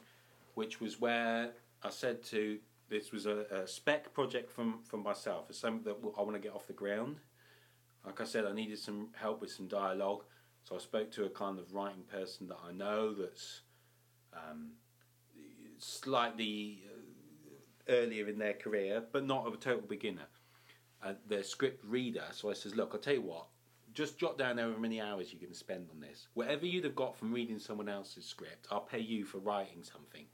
[0.56, 1.52] which was where
[1.84, 2.58] I said to
[2.90, 5.46] this was a, a spec project from from myself.
[5.50, 7.18] It's something that I want to get off the ground.
[8.06, 10.24] Like I said, I needed some help with some dialogue,
[10.64, 13.62] so I spoke to a kind of writing person that I know that's
[14.34, 14.72] um,
[15.78, 20.28] slightly uh, earlier in their career, but not a total beginner.
[21.02, 22.26] Uh, their script reader.
[22.32, 23.48] So I says, look, I'll tell you what.
[23.94, 26.28] Just jot down however many hours you're going to spend on this.
[26.34, 30.26] Whatever you'd have got from reading someone else's script, I'll pay you for writing something.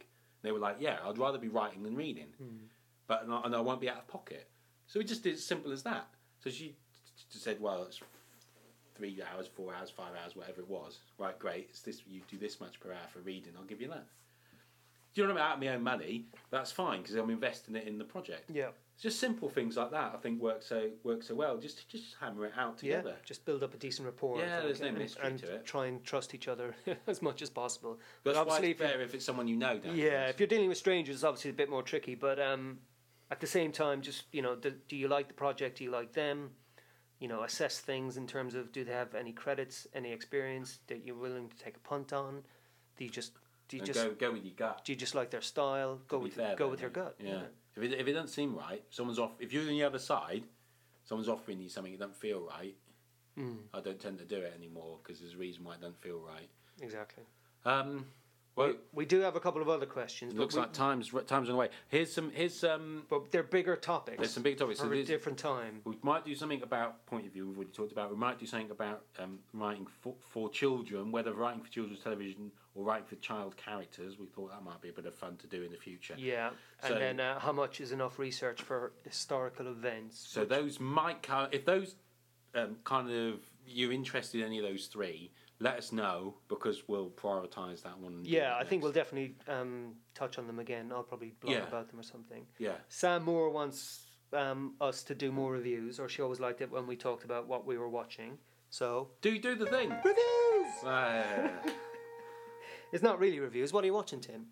[0.46, 2.66] They were like, yeah, I'd rather be writing than reading, hmm.
[3.08, 4.48] but and I, and I won't be out of pocket.
[4.88, 6.08] So we just did as simple as that.
[6.44, 6.76] So she
[7.32, 8.00] just said, well, it's
[8.96, 11.00] three hours, four hours, five hours, whatever it was.
[11.18, 11.68] Right, great.
[11.70, 12.02] It's this.
[12.08, 13.54] You do this much per hour for reading.
[13.58, 14.06] I'll give you that.
[15.16, 15.50] Do you know what I mean?
[15.50, 18.50] Out of my own money, that's fine because I'm investing it in the project.
[18.54, 20.12] Yeah, It's just simple things like that.
[20.14, 21.58] I think work so work so well.
[21.58, 23.12] Just just hammer it out together.
[23.12, 23.26] yeah.
[23.26, 24.40] Just build up a decent rapport.
[24.40, 25.66] Yeah, there's no and, mystery and to it.
[25.66, 26.76] Try and trust each other
[27.08, 27.98] as much as possible.
[28.26, 29.80] But But obviously, it's if better if it's someone you know.
[29.80, 32.16] Don't Yeah, if you're dealing with strangers, it's obviously a bit more tricky.
[32.16, 32.80] But um,
[33.32, 35.78] at the same time, just you know, do, do you like the project?
[35.78, 36.50] Do you like them?
[37.20, 41.06] You know, assess things in terms of do they have any credits, any experience that
[41.06, 42.44] you're willing to take a punt on?
[42.98, 43.32] Do you just
[43.68, 44.84] do you And just go go with your gut.
[44.86, 46.02] do you just like their style?
[46.08, 47.16] Go with fair, go with your gut.
[47.20, 47.42] Yeah.
[47.76, 49.32] If it if it doesn't seem right, someone's off.
[49.40, 50.44] If you're on the other side,
[51.04, 52.76] someone's offering you something that doesn't feel right.
[53.38, 56.02] Mm, I don't tend to do it anymore because there's a reason why it doesn't
[56.02, 56.50] feel right.
[56.82, 57.24] exactly.
[57.66, 58.06] Um,
[58.56, 60.34] well, we, we do have a couple of other questions.
[60.34, 61.70] it looks we- like time's time's on the way.
[61.90, 64.18] Here's some here's some but they're bigger topics.
[64.20, 64.80] there's some big topics.
[64.80, 65.82] So for a different time.
[65.84, 67.48] We might do something about point of view.
[67.50, 68.10] We've already talked about.
[68.10, 72.52] We might do something about um, writing for, for children, whether writing for children's television
[72.76, 74.20] or writing for child characters.
[74.20, 76.14] We thought that might be a bit of fun to do in the future.
[76.18, 76.52] Yeah,
[76.84, 80.20] and then uh, how much is enough research for historical events?
[80.28, 81.96] So those might come if those
[82.54, 85.32] um, kind of you're interested in any of those three.
[85.60, 88.20] Let us know because we'll prioritise that one.
[88.26, 90.92] Yeah, I think we'll definitely um, touch on them again.
[90.94, 91.64] I'll probably blog Yeah.
[91.66, 92.46] about them or something.
[92.60, 96.70] Yeah, Sam Moore wants um, us to do more reviews, or she always liked it
[96.70, 98.38] when we talked about what we were watching.
[98.70, 99.92] So do do the thing.
[100.04, 100.84] reviews.
[100.84, 101.48] Uh,
[102.92, 103.74] It's not really reviews.
[103.74, 104.48] What are you watching, Tim?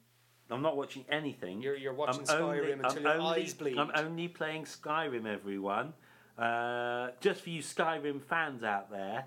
[0.49, 1.61] I'm not watching anything.
[1.61, 3.77] You're you're watching I'm Skyrim only, until I'm your only, eyes bleed.
[3.77, 5.93] I'm only playing Skyrim, everyone.
[6.37, 9.25] Uh, just for you Skyrim fans out there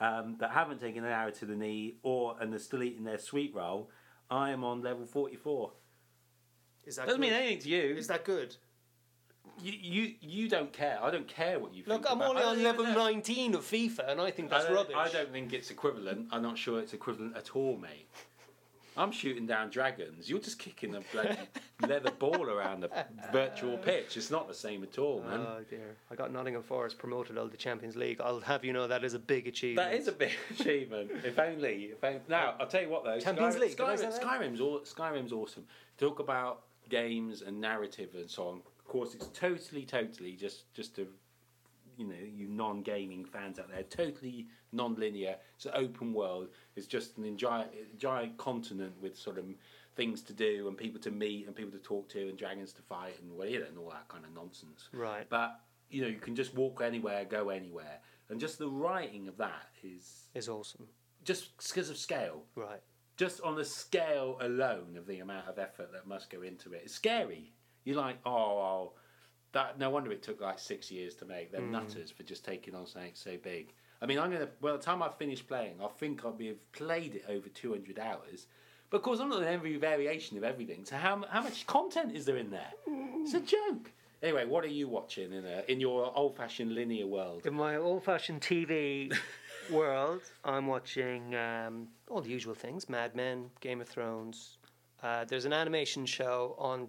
[0.00, 3.18] um, that haven't taken an arrow to the knee or and are still eating their
[3.18, 3.90] sweet roll,
[4.30, 5.72] I am on level 44.
[6.84, 7.26] Is that Doesn't good?
[7.28, 7.96] mean anything to you.
[7.96, 8.56] Is that good?
[9.60, 10.14] You, you.
[10.20, 10.98] you don't care.
[11.02, 12.02] I don't care what you think.
[12.02, 12.94] Look, I'm about- only on level know.
[12.94, 14.94] 19 of FIFA, and I think that's don't, rubbish.
[14.96, 16.28] I don't think it's equivalent.
[16.30, 18.08] I'm not sure it's equivalent at all, mate.
[18.98, 20.28] I'm shooting down dragons.
[20.28, 21.36] You're just kicking a bloody
[21.86, 24.16] leather ball around a virtual pitch.
[24.16, 25.40] It's not the same at all, man.
[25.40, 25.96] Oh dear!
[26.10, 28.20] I got Nottingham Forest promoted out of the Champions League.
[28.20, 29.88] I'll have you know that is a big achievement.
[29.88, 31.12] That is a big achievement.
[31.24, 31.84] if only.
[31.84, 32.20] If only.
[32.28, 33.20] Now, I'll tell you what though.
[33.20, 34.20] Champions Skyrim, League, did I say Skyrim.
[34.20, 35.64] Skyrim's, all, Skyrim's awesome.
[35.96, 38.62] Talk about games and narrative and so on.
[38.78, 41.06] Of course, it's totally, totally just just to
[41.98, 43.82] you know you non-gaming fans out there.
[43.82, 45.36] Totally non-linear.
[45.56, 46.48] It's an open world.
[46.76, 49.44] It's just an giant, giant continent with sort of
[49.96, 52.82] things to do and people to meet and people to talk to and dragons to
[52.82, 54.88] fight and well, you know, and all that kind of nonsense.
[54.92, 55.26] Right.
[55.28, 57.98] But you know, you can just walk anywhere, go anywhere,
[58.30, 60.86] and just the writing of that is Is awesome.
[61.24, 62.44] just because of scale.
[62.54, 62.80] Right.
[63.16, 66.82] Just on the scale alone of the amount of effort that must go into it,
[66.84, 67.52] it's scary.
[67.84, 68.92] You're like, oh, oh
[69.52, 69.78] that.
[69.78, 71.52] No wonder it took like six years to make.
[71.52, 73.72] They're nutters for just taking on something so big.
[74.00, 74.48] I mean, I'm gonna.
[74.60, 77.98] By the time I finish playing, I think I'll be have played it over 200
[77.98, 78.46] hours.
[78.90, 80.84] But of course, I'm not in every variation of everything.
[80.84, 82.72] So how how much content is there in there?
[82.86, 83.92] It's a joke.
[84.22, 87.46] Anyway, what are you watching in a, in your old-fashioned linear world?
[87.46, 89.16] In my old-fashioned TV
[89.70, 94.58] world, I'm watching um, all the usual things: Mad Men, Game of Thrones.
[95.02, 96.88] Uh, there's an animation show on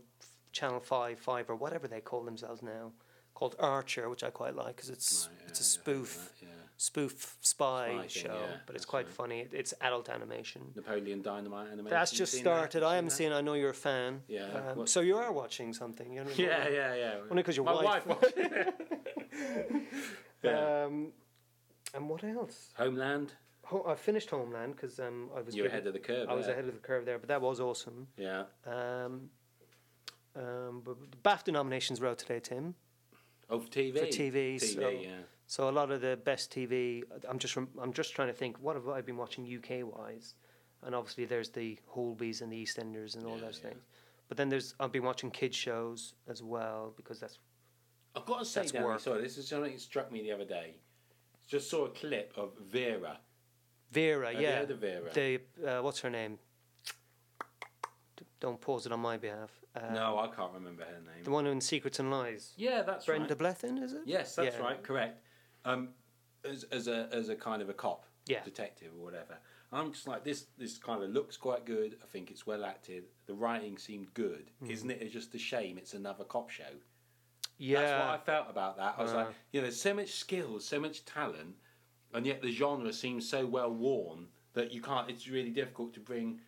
[0.52, 2.92] Channel Five, Five, or whatever they call themselves now,
[3.34, 6.48] called Archer, which I quite like because it's Right, it's a yeah, yeah, spoof yeah.
[6.78, 9.14] spoof spy, show, yeah, but it's quite right.
[9.14, 9.40] funny.
[9.42, 10.62] It, it's adult animation.
[10.76, 11.90] Napoleon Dynamite animation.
[11.90, 12.50] That's just seen that?
[12.72, 12.84] started.
[12.84, 13.32] I haven't seen.
[13.32, 14.22] I know you're a fan.
[14.28, 16.12] Yeah, Um, so you are watching something.
[16.14, 17.14] You know, Yeah, yeah, yeah.
[17.30, 18.74] Only 'cause your My wife- watched it.
[20.43, 20.84] yeah.
[20.86, 21.12] Um,
[21.93, 22.70] and what else?
[22.78, 23.34] Homeland.
[23.66, 26.28] Ho- I finished Homeland because um, I was You're ahead of the curve.
[26.30, 28.08] I was ahead of the curve there, but that was awesome.
[28.18, 28.43] Yeah.
[28.66, 29.30] Um,
[30.40, 32.74] um, but the BAFTA nominations were out today, Tim.
[33.50, 34.00] Oh, for TV.
[34.00, 35.10] For TV, TV, so- yeah.
[35.48, 37.02] So a lot of the best TV.
[37.28, 38.58] I'm just I'm just trying to think.
[38.62, 40.36] What have I been watching UK wise?
[40.84, 43.70] And obviously there's the Holbys and the EastEnders and all Yeah, those yeah.
[43.72, 43.82] things.
[44.28, 47.40] But then there's I've been watching kids shows as well because that's
[48.16, 49.00] I've got to say, Danny, work.
[49.00, 50.76] sorry, this is something that struck me the other day.
[51.48, 53.18] Just saw a clip of Vera.
[53.92, 54.60] Vera, Have you yeah.
[54.60, 55.10] heard of Vera?
[55.12, 56.38] The uh, what's her name?
[58.40, 59.52] Don't pause it on my behalf.
[59.76, 61.24] Uh, no, I can't remember her name.
[61.24, 62.54] the one in Secrets and Lies.
[62.58, 63.38] Yeah, that's Brenda right.
[63.38, 64.02] Blethyn, is it?
[64.06, 64.62] Yes, that's Yeah.
[64.62, 64.82] right.
[64.82, 65.22] Correct.
[65.66, 65.90] Um,
[66.46, 68.44] as, as a as a kind of a cop, Yeah.
[68.44, 69.38] detective or whatever.
[69.72, 70.46] I'm just like this.
[70.58, 71.98] This kind of looks quite good.
[72.02, 73.04] I think it's well acted.
[73.28, 74.50] The writing seemed good.
[74.64, 74.72] Hmm.
[74.72, 75.02] Isn't it?
[75.02, 76.64] It's just a shame it's another cop show.
[77.58, 77.82] Yeah.
[77.82, 78.96] That's what I felt about that.
[78.98, 79.16] I was Uh.
[79.18, 81.58] like, you know, there's so much skill, so much talent,
[82.14, 85.10] and yet the genre seems so well worn that you can't.
[85.10, 86.40] It's really difficult to bring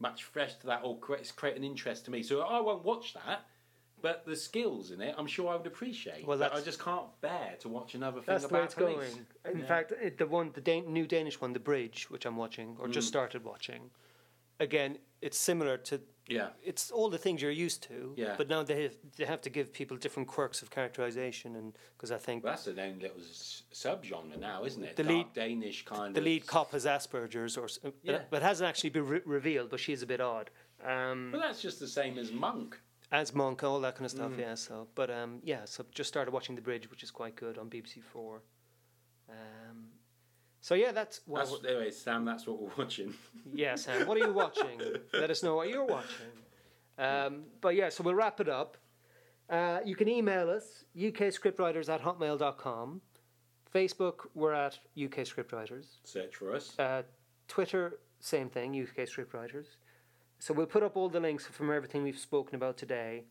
[0.00, 2.22] much fresh to that or create, create an interest to me.
[2.22, 3.42] So I won't watch that.
[4.02, 6.26] But the skills in it, I'm sure I would appreciate.
[6.26, 8.74] Well, But I just can't bear to watch another thing That's the about way it's
[8.74, 8.96] police.
[9.44, 9.54] going.
[9.54, 9.66] In Yeah.
[9.66, 12.88] fact, it, the one, the Dan- new Danish one, The Bridge, which I'm watching or
[12.88, 13.08] just Mm.
[13.08, 13.90] started watching.
[14.58, 16.00] Again, it's similar to.
[16.30, 18.14] Yeah, It's all the things you're used to.
[18.16, 18.34] Yeah.
[18.38, 22.12] But now they have, they have to give people different quirks of characterization, and because
[22.12, 24.96] I think well, that's the own little s- subgenre now, isn't it?
[24.96, 26.24] The Dark lead- Danish kind the of.
[26.24, 28.22] lead cop has Asperger's, or s- Yeah.
[28.30, 29.70] but it hasn't actually been re- revealed.
[29.70, 30.50] But she's a bit odd.
[30.84, 32.80] Um, Well, that's just the same as Monk.
[33.12, 34.16] as monk, all that kind of Mm.
[34.16, 34.32] stuff.
[34.38, 34.54] Yeah.
[34.54, 35.64] So, but um, yeah.
[35.64, 38.42] So just started watching The Bridge, which is quite good on BBC Four.
[39.28, 39.69] Um,
[40.60, 43.14] so yeah, that's well, That's, anyway, Sam, that's what we're watching.
[43.52, 44.06] yeah, Sam.
[44.06, 44.80] What are you watching?
[45.12, 46.26] Let us know what you're watching.
[46.98, 48.76] Um, but yeah, so we'll wrap it up.
[49.48, 53.00] Uh, you can email us ukscriptwriters at hotmail.com.
[53.74, 55.86] Facebook, we're at UK Scriptwriters.
[56.04, 56.78] Search for us.
[56.78, 57.02] Uh,
[57.48, 59.66] Twitter, same thing, UK Scriptwriters.
[60.38, 63.24] So we'll put up all the links from everything we've spoken about today.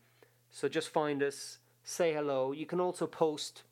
[0.50, 2.52] So just find us, say hello.
[2.52, 3.62] You can also post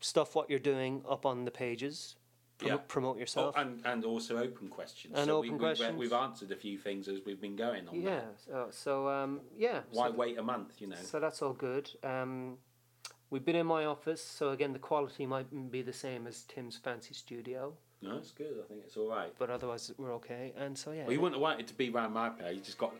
[0.00, 2.16] stuff what you're doing up on the pages.
[2.64, 2.76] Yeah.
[2.88, 3.54] Promote Oh, yourself.
[3.56, 5.14] and, and also open questions.
[5.16, 5.90] And so open we, questions.
[5.90, 8.00] We've, we've answered a few things as we've been going on.
[8.00, 8.10] yeah.
[8.20, 8.34] that.
[8.46, 9.80] So, so um, yeah.
[9.92, 10.80] Why so, wait a month?
[10.80, 10.96] You know.
[11.02, 11.90] so that's all good.
[12.04, 12.58] Um,
[13.30, 16.76] we've been in my office, so again the quality might be the same as Tim's
[16.76, 18.54] fancy studio, No, it's good.
[18.62, 19.32] I think it's all right.
[19.38, 20.52] but otherwise we're okay.
[20.56, 21.04] And so yeah.
[21.04, 22.56] Well, you wouldn't have wanted to be around my place.
[22.56, 22.92] You just got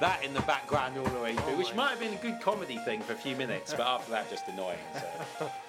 [0.00, 2.40] that in the background all the way through, Oh which might have been a good
[2.40, 4.78] comedy thing for a few minutes, but after that, just annoying.
[5.38, 5.50] So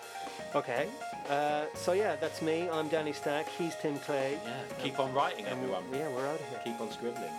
[0.56, 0.88] Okay.
[1.30, 2.70] Uh, so yeah, that's me.
[2.70, 3.48] I'm Danny Stack.
[3.50, 4.40] He's Tim Clague.
[4.46, 5.84] yeah, keep on writing, everyone.
[5.92, 6.60] yeah, we're out of here.
[6.64, 7.32] Keep on scribbling.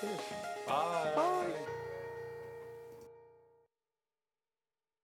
[0.00, 0.18] Cheers.
[0.66, 1.12] Bye.
[1.14, 1.46] Bye.